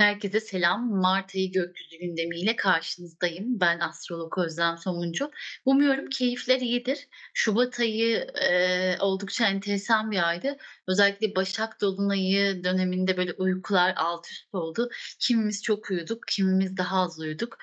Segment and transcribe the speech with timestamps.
[0.00, 0.90] Herkese selam.
[1.00, 3.60] Mart ayı gökyüzü gündemiyle karşınızdayım.
[3.60, 5.30] Ben astrolog Özlem Somuncu.
[5.64, 7.08] Umuyorum keyifler iyidir.
[7.34, 10.56] Şubat ayı, eee, oldukça enteresan bir aydı.
[10.88, 14.90] Özellikle Başak Dolunayı döneminde böyle uykular alt üst oldu.
[15.20, 17.58] Kimimiz çok uyuduk, kimimiz daha az uyuduk.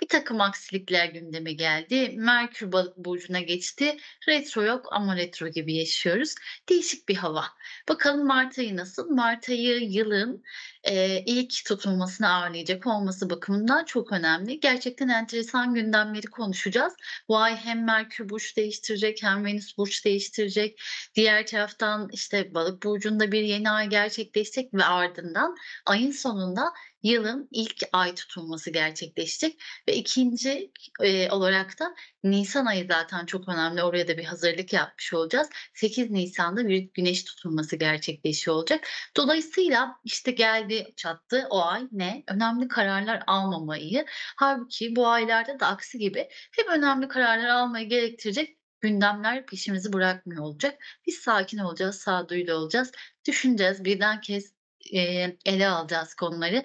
[0.00, 2.14] Birtakım aksilikler gündeme geldi.
[2.16, 3.96] Merkür Balık burcuna geçti.
[4.28, 6.34] Retro yok ama retro gibi yaşıyoruz.
[6.68, 7.44] Değişik bir hava.
[7.88, 9.10] Bakalım mart ayı nasıl?
[9.10, 10.42] Mart ayı yılın,
[10.86, 14.60] eee, ilk tutulmasını ağırlayacak olması bakımından çok önemli.
[14.60, 16.94] Gerçekten enteresan gündemleri konuşacağız.
[17.28, 20.80] Bu ay hem Merkür burç değiştirecek hem Venüs burç değiştirecek.
[21.14, 25.54] Diğer taraftan, işte, Balık burcunda bir yeni ay gerçekleşecek ve ardından
[25.86, 26.72] ayın sonunda
[27.02, 31.94] yılın ilk ay tutulması gerçekleşecek ve ikinci eee, olarak da
[32.24, 33.82] nisan ayı zaten çok önemli.
[33.82, 35.48] Oraya da bir hazırlık yapmış olacağız.
[35.74, 38.88] 8 Nisan'da bir güneş tutulması gerçekleşiyor olacak.
[39.16, 42.22] Dolayısıyla, işte, geldi çattı o ay ne?
[42.28, 44.04] Önemli kararlar almama ayı.
[44.36, 50.78] Hâlbuki bu aylarda da aksi gibi hep önemli kararlar almayı gerektirecek gündemler peşimizi bırakmıyor olacak.
[51.06, 52.92] Biz sakin olacağız, sağduyulu olacağız,
[53.28, 54.52] düşüneceğiz, birden kez,
[54.90, 56.62] eee, ele alacağız konuları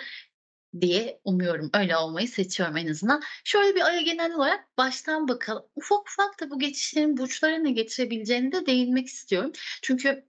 [0.81, 1.69] diye umuyorum.
[1.73, 3.21] Öyle olmayı seçiyorum en azından.
[3.43, 5.63] Şöyle bir aya genel olarak baştan bakalım.
[5.75, 9.51] Ufak ufak da bu geçişlerin burçlara ne getirebileceğine de değinmek istiyorum.
[9.81, 10.27] Çünkü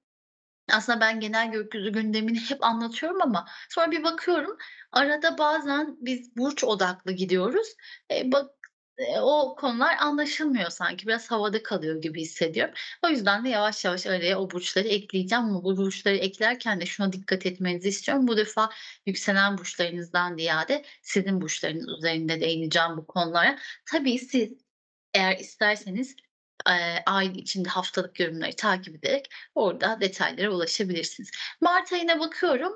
[0.73, 4.57] aslında ben genel gökyüzü gündemini hep anlatıyorum ama sonra bir bakıyorum
[4.93, 7.69] arada bazen biz burç odaklı gidiyoruz.
[8.11, 8.51] Eee, bak
[9.21, 11.07] o konular anlaşılmıyor sanki.
[11.07, 12.75] Biraz havada kalıyor gibi hissediyorum.
[13.05, 17.47] O yüzden de yavaş yavaş araya o burçları ekleyeceğim bu burçları eklerken de şuna dikkat
[17.47, 18.29] etmenizi istiyorum.
[18.29, 18.71] Bu defa
[19.07, 23.59] yükselen burçlarınızdan ziyade sizin burçlarınız üzerinde değineceğim bu konulara.
[23.91, 24.53] Tabii siz
[25.15, 26.17] eğer isterseniz,
[26.69, 31.31] eee, ay içinde haftalık yorumları takip ederek orada detaylara ulaşabilirsiniz.
[31.61, 32.73] Mart ayına bakıyorum.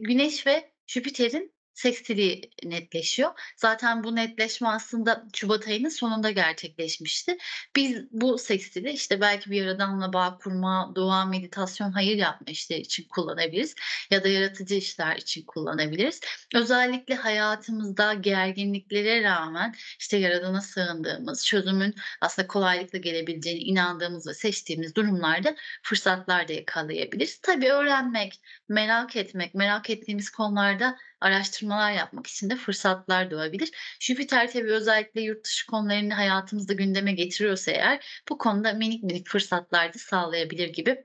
[0.00, 3.30] Güneş ve Jüpiter'in sekstili netleşiyor.
[3.56, 7.36] Zaten bu netleşme aslında şubat ayının sonunda gerçekleşmişti.
[7.76, 13.08] Biz bu sekstili, işte, belki bir yaradanla bağ kurma, dua, meditasyon, hayır yapma işleri için
[13.08, 13.74] kullanabiliriz
[14.10, 16.20] ya da yaratıcı işler için kullanabiliriz.
[16.54, 25.56] Özellikle hayatımızda gerginliklere rağmen, işte, yaradana sığındığımız, çözümün aslında kolaylıkla gelebileceğine inandığımız ve seçtiğimiz durumlarda
[25.82, 27.38] fırsatlar da yakalayabiliriz.
[27.40, 33.70] Tabii öğrenmek, merak etmek, merak ettiğimiz konularda araştırmalar yapmak için de fırsatlar doğabilir.
[34.00, 39.94] Jüpiter tabii özellikle yurt dışı konularını hayatımızda gündeme getiriyorsa eğer bu konuda minik minik fırsatlar
[39.94, 41.04] da sağlayabilir gibi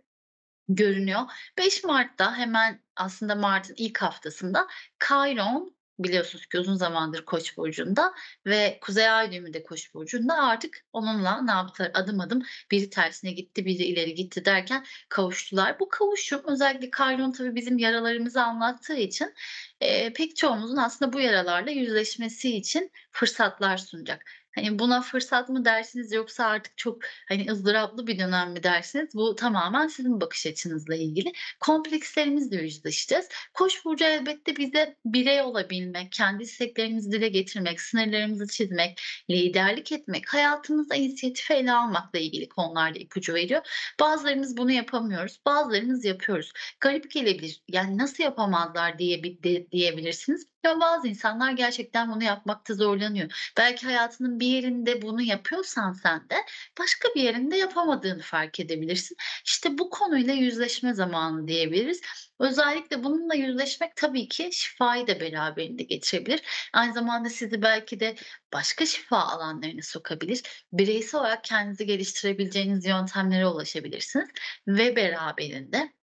[0.69, 1.21] görünüyor.
[1.57, 4.67] 5 Mart'ta hemen aslında martın ilk haftasında
[4.99, 8.13] Kayron biliyorsunuz ki uzun zamandır Koç burcunda
[8.45, 11.91] ve Kuzey Ay düğümü de Koç burcunda artık onunla ne yaptılar?
[11.93, 12.41] Adım adım
[12.71, 15.79] biri tersine gitti, biri ileri gitti derken kavuştular.
[15.79, 19.33] Bu kavuşum özellikle Kayron tabii bizim yaralarımızı anlattığı için,
[19.81, 24.23] eee, pek çoğumuzun aslında bu yaralarla yüzleşmesi için fırsatlar sunacak.
[24.57, 29.09] Hani, buna fırsat mı dersiniz yoksa artık çok, hani, ızdıraplı bir dönem mi dersiniz?
[29.13, 31.31] Bu tamamen sizin bakış açınızla ilgili.
[31.59, 33.29] Komplekslerimizle yüzleşeceğiz.
[33.53, 40.95] Koç burcu elbette bize birey olabilmek, kendi isteklerimizi dile getirmek, sınırlarımızı çizmek, liderlik etmek, hayatımızda
[40.95, 43.61] inisiyatifi ele almakla ilgili konularda ipucu veriyor.
[43.99, 46.51] Bazılarımız bunu yapamıyoruz, bazılarımız yapıyoruz.
[46.79, 49.23] Garip gelebilir, yani, nasıl yapamazlar diye
[49.71, 50.47] diyebilirsiniz.
[50.65, 53.51] Ya, bazı insanlar gerçekten bunu yapmakta zorlanıyor.
[53.57, 56.35] Belki hayatının bir yerinde bunu yapıyorsan sen de
[56.79, 59.17] başka bir yerinde yapamadığını fark edebilirsin.
[59.45, 62.01] İşte, bu konuyla yüzleşme zamanı diyebiliriz.
[62.39, 66.41] Özellikle bununla yüzleşmek tabii ki şifayı da beraberinde getirebilir.
[66.73, 68.15] Aynı zamanda sizi belki de
[68.53, 70.65] başka şifa alanlarına sokabilir.
[70.73, 74.29] Bireysel olarak kendinizi geliştirebileceğiniz yöntemlere ulaşabilirsiniz
[74.67, 75.96] ve beraberinde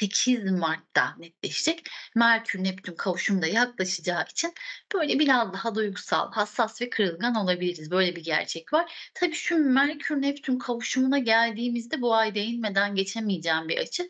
[0.00, 1.82] 8 Mart'ta netleşecek
[2.16, 4.52] Merkür-Neptün kavuşumu da yaklaşacağı için
[4.94, 7.90] böyle biraz daha duygusal, hassas ve kırılgan olabiliriz.
[7.90, 9.10] Böyle bir gerçek var.
[9.14, 14.08] Tabii şu Merkür-Neptün kavuşumuna geldiğimizde bu ay değinmeden geçemeyeceğim bir açı.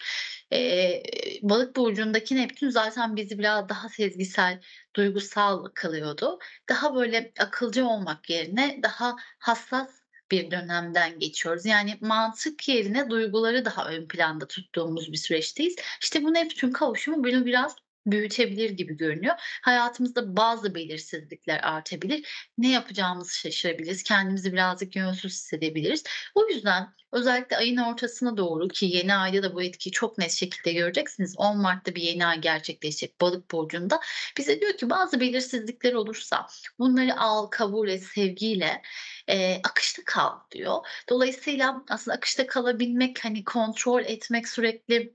[0.53, 1.03] Eee,
[1.43, 4.61] Balık burcundaki Neptün zaten bizi biraz daha sezgisel,
[4.97, 6.39] duygusal kılıyordu.
[6.69, 11.67] Daha böyle akılcı olmak yerine daha hassas bir dönemden geçiyoruz.
[11.67, 15.77] Yani mantık yerine duyguları daha ön planda tuttuğumuz bir süreçteyiz.
[16.03, 17.77] İşte bu Neptün kavuşumu bunu biraz
[18.07, 19.35] büyütebilir gibi görünüyor.
[19.63, 22.49] Hayatımızda bazı belirsizlikler artabilir.
[22.59, 24.03] Ne yapacağımızı şaşırabiliriz.
[24.03, 26.05] Kendimizi birazcık yönsüz hissedebiliriz.
[26.35, 30.73] O yüzden özellikle ayın ortasına doğru ki yeni ayda da bu etkiyi çok net şekilde
[30.73, 31.35] göreceksiniz.
[31.39, 34.01] 10 Mart'ta bir yeni ay gerçekleşecek Balık burcunda.
[34.39, 36.47] Bize diyor ki bazı belirsizlikler olursa
[36.79, 38.83] bunları al, kabul et sevgiyle,
[39.29, 40.77] eee, akışta kal diyor.
[41.09, 45.15] Dolayısıyla aslında akışta kalabilmek, hani, kontrol etmek, sürekli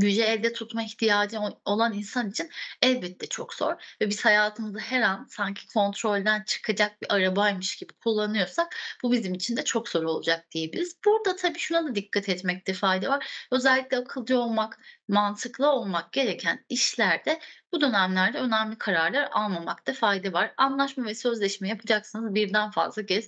[0.00, 2.50] gücü elde tutma ihtiyacı olan insan için
[2.82, 8.76] elbette çok zor ve biz hayatımızı her an sanki kontrolden çıkacak bir arabaymış gibi kullanıyorsak
[9.02, 10.96] bu bizim için de çok zor olacak diyebiliriz.
[11.04, 13.46] Burada tabii şuna da dikkat etmekte fayda var.
[13.50, 14.78] Özellikle akılcı olmak,
[15.08, 17.40] mantıklı olmak gereken işlerde
[17.72, 20.54] bu dönemlerde önemli kararlar almamakta fayda var.
[20.56, 23.26] Anlaşma ve sözleşme yapacaksanız birden fazla kez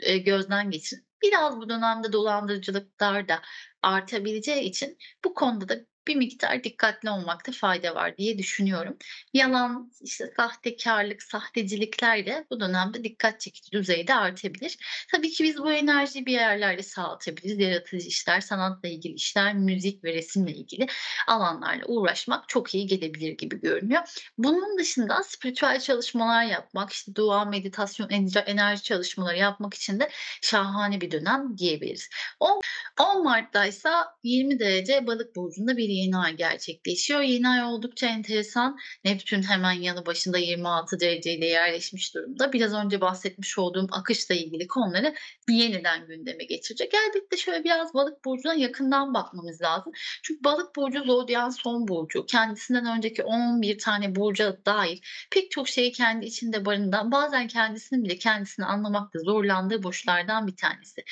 [0.00, 1.05] eee, gözden geçirin.
[1.22, 3.42] Biraz bu dönemde dolandırıcılıklar da
[3.82, 5.74] artabileceği için bu konuda da
[6.08, 8.96] bir miktar dikkatli olmakta fayda var diye düşünüyorum.
[9.34, 14.78] Yalan, işte, sahtekârlık, sahtecilikler de bu dönemde dikkat çekici düzeyde artabilir.
[15.12, 17.58] Tabii ki biz bu enerjiyi bir yerlerde sağlatabiliriz.
[17.58, 20.86] Yaratıcı işler, sanatla ilgili işler, müzik ve resimle ilgili
[21.26, 24.02] alanlarla uğraşmak çok iyi gelebilir gibi görünüyor.
[24.38, 28.08] Bunun dışında spiritüel çalışmalar yapmak, işte, dua, meditasyon,
[28.46, 30.10] enerji çalışmaları yapmak için de
[30.42, 32.08] şahane bir dönem diyebiliriz.
[32.40, 32.60] On
[33.00, 37.20] 10 Mart'taysa 20 derece Balık burcunda bir yeni ay gerçekleşiyor.
[37.20, 38.78] Yeni ay oldukça enteresan.
[39.04, 42.52] Neptün hemen yanı başında 26 dereceyle yerleşmiş durumda.
[42.52, 45.14] Biraz önce bahsetmiş olduğum akışla ilgili konuları
[45.48, 46.92] yeniden gündeme getirecek.
[46.94, 49.92] Elbette şöyle biraz Balık burcuna yakından bakmamız lazım.
[50.22, 52.26] Çünkü Balık burcu zodyan son burcu.
[52.26, 58.18] Kendisinden önceki 11 tane burca dair pek çok şeyi kendi içinde barındıran, bazen kendisinin bile
[58.18, 61.04] kendisini anlamakta zorlandığı burçlardan bir tanesi.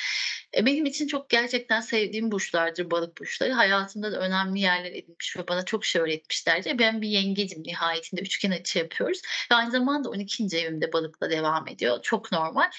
[0.56, 3.52] Eee, benim için çok gerçekten sevdiğim burçlardır Balık burçları.
[3.52, 6.78] Hayatımda da önemli yerler edinmiş ve bana çok şey öğretmişlerdir.
[6.78, 10.58] Ben bir yengecim nihayetinde üçgen açı yapıyoruz ve aynı zamanda 12.
[10.58, 12.02] evimde Balık'la devam ediyor.
[12.02, 12.70] Çok normal.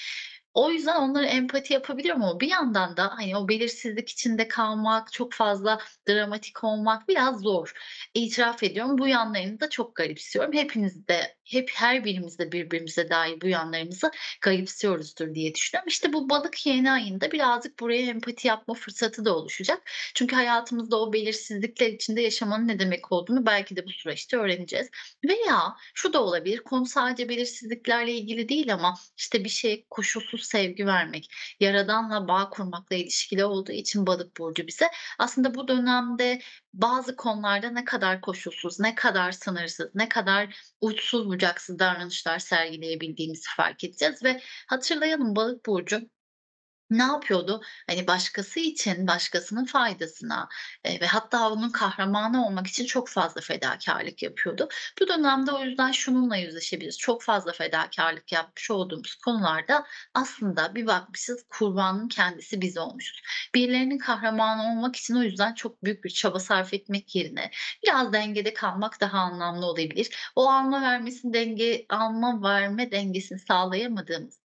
[0.53, 5.33] O yüzden onlara empati yapabiliyorum ama bir yandan da, hani, o belirsizlik içinde kalmak, çok
[5.33, 7.73] fazla dramatik olmak biraz zor.
[8.13, 10.53] İtiraf ediyorum, bu yanlarını da çok garipsiyorum.
[10.53, 14.11] Hepiniz de, hep her birimiz de birbirimize dair bu yanlarımızı
[14.41, 15.87] garipsiyoruzdur diye düşünüyorum.
[15.87, 19.81] İşte, bu Balık yeni ayında birazcık buraya empati yapma fırsatı da oluşacak.
[20.15, 24.89] Çünkü hayatımızda o belirsizlikler içinde yaşamanın ne demek olduğunu belki de bu süreçte öğreneceğiz.
[25.29, 30.85] Veya şu da olabilir, konu sadece belirsizliklerle ilgili değil ama, işte, bir şeye koşulsuz sevgi
[30.85, 31.27] vermek,
[31.59, 34.87] yaradanla bağ kurmakla ilişkili olduğu için Balık burcu bize
[35.19, 36.41] aslında bu dönemde
[36.81, 43.83] bazı konularda ne kadar koşulsuz, ne kadar sınırsız, ne kadar uçsuz bucaksız davranışlar sergileyebildiğimizi fark
[43.83, 46.09] edeceğiz ve hatırlayalım Balık burcu
[46.89, 47.61] ne yapıyordu?
[47.89, 50.49] Hani, başkası için, başkasının faydasına,
[50.85, 54.69] eee, ve hatta onun kahramanı olmak için çok fazla fedakârlık yapıyordu.
[55.01, 56.97] Bu dönemde o yüzden şununla yüzleşebiliriz.
[56.97, 63.21] Çok fazla fedakârlık yapmış olduğumuz konularda aslında bir bakmışız kurbanın kendisi biz olmuşuz.
[63.55, 67.51] Birilerinin kahramanı olmak için o yüzden çok büyük bir çaba sarf etmek yerine
[67.83, 70.31] biraz dengede kalmak daha anlamlı olabilir.
[70.35, 74.44] O alma vermesini denge alma verme dengesini sağlayamadığımız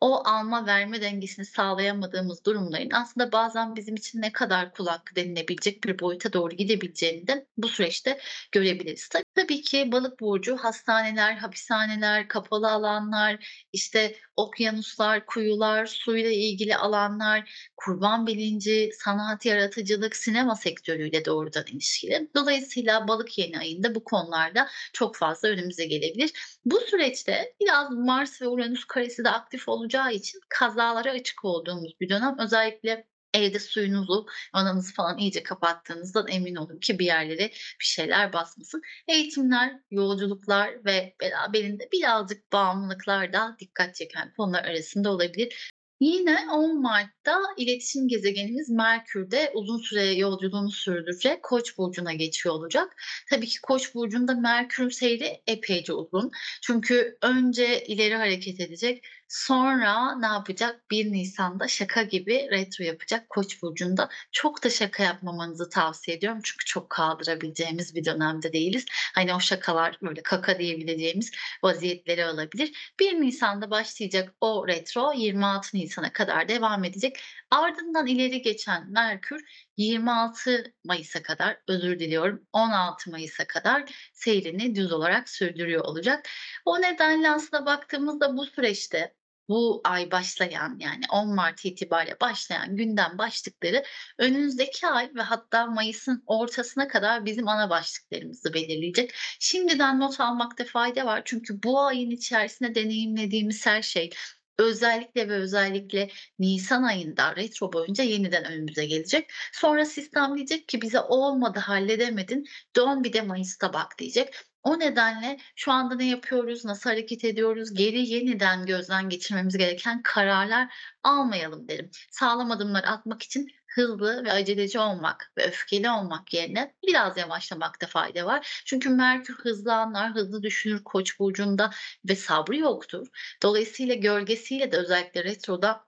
[0.00, 5.84] o alma verme dengesini sağlayamadığımız durumların aslında bazen bizim için ne kadar kul hakkı denilebilecek
[5.84, 8.20] bir boyuta doğru gidebileceğini de bu süreçte
[8.52, 9.08] görebiliriz.
[9.36, 18.26] Tabii ki Balık burcu hastaneler, hapishaneler, kapalı alanlar, işte, okyanuslar, kuyular, suyla ilgili alanlar, kurban
[18.26, 22.30] bilinci, sanat, yaratıcılık, sinema sektörüyle doğrudan ilişkili.
[22.36, 26.32] Dolayısıyla Balık yeni ayında bu konularda çok fazla önümüze gelebilir.
[26.64, 32.08] Bu süreçte biraz Mars ve Uranüs karesi de aktif olacağı için kazalara açık olduğumuz bir
[32.08, 32.36] dönem.
[32.38, 38.82] Özellikle evde suyunuzu, vananızı falan iyice kapattığınızdan emin olun ki bir yerlere bir şeyler basmasın.
[39.08, 45.72] Eğitimler, yolculuklar ve beraberinde birazcık bağımlılıklar da dikkat çeken konular arasında olabilir.
[46.00, 53.02] Yine 10 Mart'ta iletişim gezegenimiz Merkür de uzun süre yolculuğunu sürdürecek, Koç burcuna geçiyor olacak.
[53.30, 56.30] Tabii ki Koç burcunda Merkür'ün seyri epeyce uzun.
[56.62, 60.90] Çünkü önce ileri hareket edecek, sonra ne yapacak?
[60.90, 64.08] 1 Nisan'da şaka gibi retro yapacak Koç burcunda.
[64.32, 68.84] Çok da şaka yapmamanızı tavsiye ediyorum çünkü çok kaldırabileceğimiz bir dönemde değiliz.
[69.14, 71.30] Hani, o şakalar, böyle, kaka diyebileceğimiz
[71.64, 72.94] vaziyetleri alabilir.
[73.00, 77.20] 1 Nisan'da başlayacak o retro 26 Nisan'a kadar devam edecek.
[77.50, 79.40] Ardından ileri geçen Merkür
[79.76, 86.28] 26 Mayıs'a kadar, özür diliyorum, 16 Mayıs'a kadar seyrini düz olarak sürdürüyor olacak.
[86.64, 89.15] O nedenle aslında baktığımızda bu süreçte,
[89.48, 93.84] bu ay başlayan, yani 10 Mart itibariyle başlayan gündem başlıkları
[94.18, 99.10] önümüzdeki ay ve hatta Mayıs'ın ortasına kadar bizim ana başlıklarımızı belirleyecek.
[99.40, 104.10] Şimdiden not almakta fayda var çünkü bu ayın içerisinde deneyimlediğimiz her şey
[104.58, 109.30] özellikle ve özellikle nisan ayında retro boyunca yeniden önümüze gelecek.
[109.52, 112.44] Sonra sistem diyecek ki bize olmadı, halledemedin,
[112.76, 114.34] dön bir de Mayıs'ta bak diyecek.
[114.66, 120.74] O nedenle şu anda ne yapıyoruz, nasıl hareket ediyoruz, geri yeniden gözden geçirmemiz gereken kararlar
[121.02, 121.90] almayalım derim.
[122.10, 128.26] Sağlam adımlar atmak için hızlı ve aceleci olmak ve öfkeli olmak yerine biraz yavaşlamakta fayda
[128.26, 128.62] var.
[128.66, 131.70] Çünkü Merkür hızlı anlar, hızlı düşünür Koç burcunda
[132.08, 133.06] ve sabrı yoktur.
[133.42, 135.85] Dolayısıyla gölgesiyle de özellikle retroda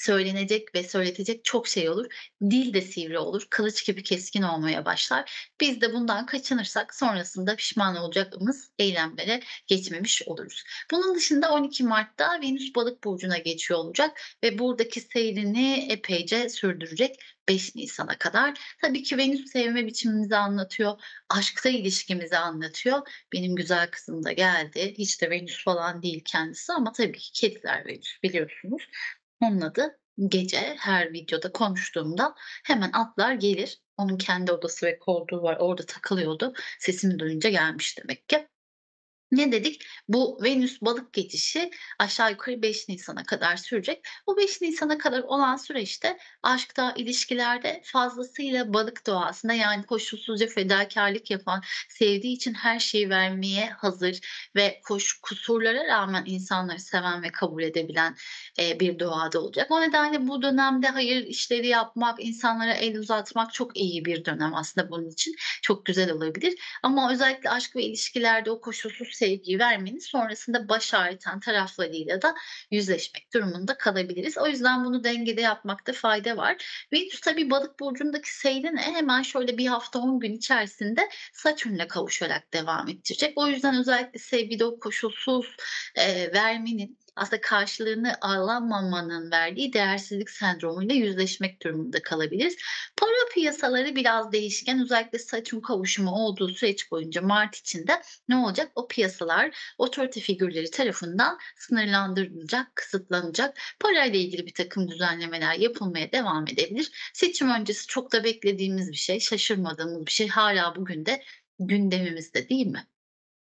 [0.00, 2.06] Söylenecek ve söyletecek çok şey olur.
[2.50, 5.50] Dil de sivri olur, kılıç gibi keskin olmaya başlar.
[5.60, 10.64] Biz de bundan kaçınırsak sonrasında pişman olacağımız eylemlere geçmemiş oluruz.
[10.90, 17.16] Bunun dışında 12 Mart'ta Venüs Balık burcuna geçiyor olacak ve buradaki seyrini epeyce sürdürecek
[17.48, 18.76] 5 Nisan'a kadar.
[18.82, 23.08] Tabii ki Venüs sevme biçimimizi anlatıyor, aşkta ilişkimizi anlatıyor.
[23.32, 24.94] Benim güzel kızım da geldi.
[24.98, 28.82] Hiç de Venüs falan değil kendisi ama tabii ki kediler Venüs biliyorsunuz.
[29.40, 30.76] Onun adı Gece.
[30.78, 33.80] Her videoda konuştuğumda hemen atlar gelir.
[33.96, 35.56] Onun kendi odası ve koltuğu var.
[35.60, 36.52] Orada takılıyordu.
[36.78, 38.48] Sesimi duyunca gelmiş demek ki.
[39.32, 39.86] Ne dedik?
[40.08, 44.06] Bu Venüs balık geçişi aşağı yukarı 5 Nisan'a kadar sürecek.
[44.26, 51.62] Bu 5 Nisan'a kadar olan süreçte aşkta, ilişkilerde fazlasıyla balık doğasında yani koşulsuzca fedakarlık yapan,
[51.88, 54.20] sevdiği için her şeyi vermeye hazır
[54.56, 58.16] ve koş, kusurlara rağmen insanları seven ve kabul edebilen
[58.58, 59.70] e, bir doğada olacak.
[59.70, 64.90] O nedenle bu dönemde hayır işleri yapmak, insanlara el uzatmak çok iyi bir dönem aslında
[64.90, 65.34] bunun için.
[65.62, 66.54] Çok güzel olabilir.
[66.82, 72.34] Ama özellikle aşk ve ilişkilerde o koşulsuz sevgiyi vermeniz sonrasında baş ağrıtan taraflarıyla da
[72.70, 74.38] yüzleşmek durumunda kalabiliriz.
[74.38, 76.86] O yüzden bunu dengede yapmakta fayda var.
[76.92, 82.88] Venüs tabii balık burcundaki seyrine hemen şöyle bir hafta 10 gün içerisinde Satürn'le kavuşarak devam
[82.88, 83.32] ettirecek.
[83.36, 85.56] O yüzden özellikle sevgide o koşulsuz
[85.96, 92.56] e, vermenin aslında karşılığını alamamanın verdiği değersizlik sendromuyla yüzleşmek durumunda kalabiliriz.
[92.96, 94.82] Para piyasaları biraz değişken.
[94.82, 98.72] Özellikle Satürn kavuşumu olduğu süreç boyunca Mart içinde ne olacak?
[98.74, 103.58] O piyasalar otorite figürleri tarafından sınırlandırılacak, kısıtlanacak.
[103.80, 107.10] Parayla ilgili bir takım düzenlemeler yapılmaya devam edebilir.
[107.14, 111.22] Seçim öncesi çok da beklediğimiz bir şey, şaşırmadığımız bir şey hala bugün de
[111.58, 112.86] gündemimizde değil mi?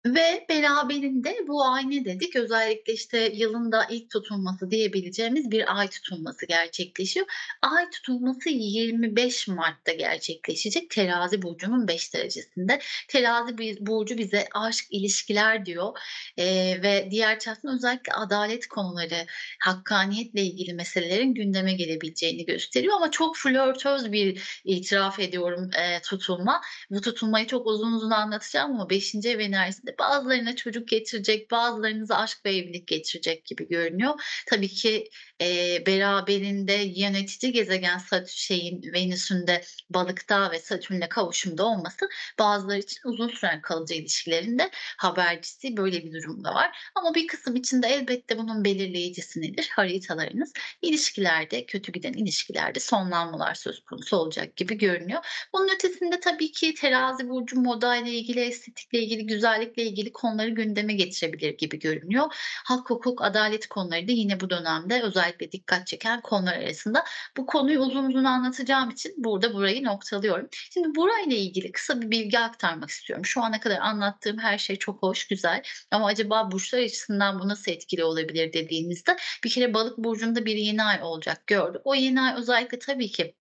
[0.06, 2.36] Ve beraberinde bu ay ne dedik?
[2.36, 7.26] Özellikle, işte, yılın da ilk tutulması diyebileceğimiz bir ay tutulması gerçekleşiyor.
[7.62, 12.80] Ay tutulması 25 Mart'ta gerçekleşecek Terazi burcunun 5 derecesinde.
[13.08, 15.94] Terazi burcu bize aşk, ilişkiler diyor,
[16.38, 19.26] eee, ve diğer taraftan özellikle adalet konuları,
[19.64, 26.62] hakkaniyetle ilgili meselelerin gündeme gelebileceğini gösteriyor ama çok flörtöz bir itiraf ediyorum, eee, tutulma.
[26.90, 32.46] Bu tutulmayı çok uzun uzun anlatacağım ama 5'inci ev enerjisinde bazılarına çocuk getirecek, bazılarınıza aşk
[32.46, 34.14] ve evlilik getirecek gibi görünüyor.
[34.48, 35.10] Tabii ki,
[35.40, 42.10] eee, beraberinde yönetici gezegen Sat şeyin Venüs'ün de Balık'ta ve Satürn'le kavuşumda olması
[42.40, 45.78] bazıları için uzun süren kalıcı ilişkilerinde habercisi.
[45.78, 46.78] Böyle bir durum da var.
[46.96, 49.68] Ama bir kısım için de elbette bunun belirleyicisi nedir?
[49.72, 50.54] Haritalarınız.
[50.82, 55.26] İlişkilerde, kötü giden ilişkilerde sonlanmalar söz konusu olacak gibi görünüyor.
[55.54, 61.58] Bunun ötesinde tabii ki Terazi burcu modayla ilgili, estetikle ilgili, güzellikle ilgili konuları gündeme getirebilir
[61.58, 62.26] gibi görünüyor.
[62.66, 67.04] Hak, hukuk, adalet konuları da yine bu dönemde özellikle dikkat çeken konular arasında.
[67.38, 70.48] Bu konuyu uzun uzun anlatacağım için burada burayı noktalıyorum.
[70.52, 73.26] Şimdi burayla ilgili kısa bir bilgi aktarmak istiyorum.
[73.26, 77.72] Şu ana kadar anlattığım her şey çok hoş, güzel ama acaba burçlar açısından bu nasıl
[77.72, 81.82] etkili olabilir dediğinizde bir kere balık burcunda bir yeni ay olacak gördük.
[81.84, 83.36] O yeni ay özellikle tabii ki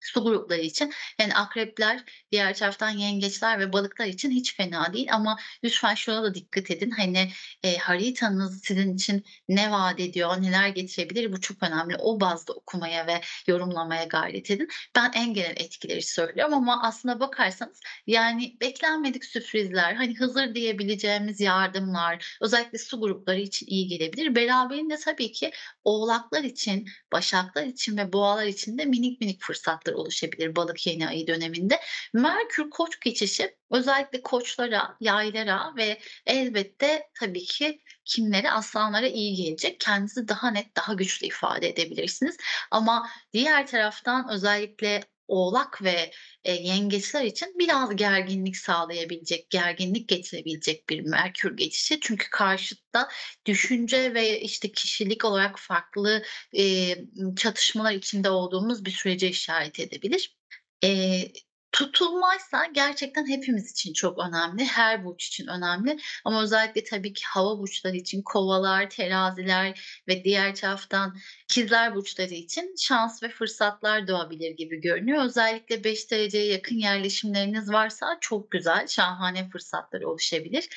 [0.00, 5.36] Su grupları için, yani akrepler, diğer taraftan yengeçler ve balıklar için hiç fena değil ama
[5.64, 6.90] lütfen şuna da dikkat edin.
[6.90, 7.28] Hani,
[7.64, 11.96] eee, haritanız sizin için ne vaat ediyor, neler getirebilir bu çok önemli.
[11.98, 14.68] O bazda okumaya ve yorumlamaya gayret edin.
[14.96, 22.36] Ben en genel etkileri söylüyorum ama aslına bakarsanız, yani, beklenmedik sürprizler, hani, Hızır diyebileceğimiz yardımlar,
[22.42, 24.34] özellikle su grupları için iyi gelebilir.
[24.34, 25.50] Beraberinde tabii ki
[25.84, 31.26] Oğlaklar için, Başaklar için ve Boğalar için de minik minik fırsatlar oluşabilir balık yeni ayı
[31.26, 31.80] döneminde.
[32.12, 38.50] Merkür Koç geçişi özellikle koçlara, yaylara ve elbette tabii ki kimlere?
[38.50, 39.80] Aslanlara iyi gelecek.
[39.80, 42.36] Kendinizi daha net, daha güçlü ifade edebilirsiniz.
[42.70, 46.10] Ama diğer taraftan özellikle Oğlak ve,
[46.44, 52.00] eee, yengeçler için biraz gerginlik sağlayabilecek, gerginlik getirebilecek bir Merkür geçişi.
[52.00, 53.08] Çünkü karşıtta
[53.46, 57.04] düşünce ve, işte, kişilik olarak farklı, eee,
[57.36, 60.36] çatışmalar içinde olduğumuz bir sürece işaret edebilir.
[60.82, 61.32] Eee,
[61.72, 64.64] tutulmaysa gerçekten hepimiz için çok önemli.
[64.64, 70.54] Her burç için önemli ama özellikle tabii ki hava burçları için Kovalar, Teraziler ve diğer
[70.54, 71.16] taraftan
[71.50, 75.24] İkizler burçları için şans ve fırsatlar doğabilir gibi görünüyor.
[75.24, 80.68] Özellikle 5 dereceye yakın yerleşimleriniz varsa çok güzel, şahane fırsatlar oluşabilir.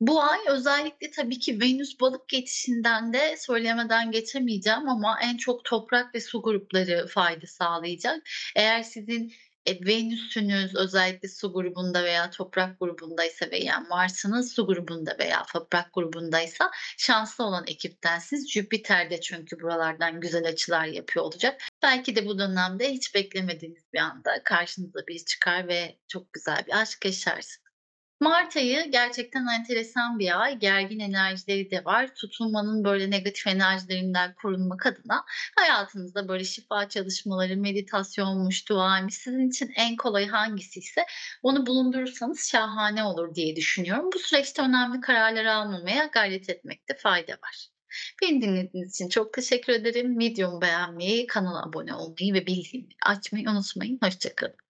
[0.00, 6.14] Bu ay özellikle tabii ki Venüs Balık geçişinden de söylemeden geçemeyeceğim ama en çok toprak
[6.14, 8.22] ve su grupları fayda sağlayacak.
[8.56, 9.32] Eğer sizin,
[9.66, 16.70] eee, Venüs'ünüz özellikle su grubunda veya toprak grubundaysa veya Mars'ınız su grubunda veya toprak grubundaysa
[16.98, 18.50] şanslı olan ekiptensiniz.
[18.52, 21.62] Jüpiter de çünkü buralardan güzel açılar yapıyor olacak.
[21.82, 26.80] Belki de bu dönemde hiç beklemediğiniz bir anda karşınıza biri çıkar ve çok güzel bir
[26.80, 27.69] aşk yaşarsınız.
[28.20, 30.58] Mart ayı gerçekten enteresan bir ay.
[30.58, 32.14] Gergin enerjileri de var.
[32.14, 35.24] Tutulmanın böyle negatif enerjilerinden korunmak adına
[35.56, 41.04] hayatınızda böyle şifa çalışmaları, meditasyonmuş, duaymış, sizin için en kolay hangisiyse
[41.42, 44.10] onu bulundurursanız şahane olur diye düşünüyorum.
[44.14, 47.68] Bu süreçte önemli kararlar almamaya gayret etmekte fayda var.
[48.22, 50.18] Beni dinlediğiniz için çok teşekkür ederim.
[50.18, 53.98] Videomu beğenmeyi, kanala abone olmayı ve bildirimleri açmayı unutmayın.
[54.02, 54.69] Hoşça kalın.